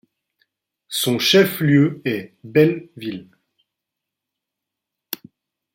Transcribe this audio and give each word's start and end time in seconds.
Son 0.89 1.19
chef-lieu 1.19 2.01
est 2.05 2.33
Bell 2.43 2.89
Ville. 2.97 3.29